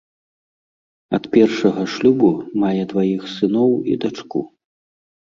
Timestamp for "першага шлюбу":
1.35-2.29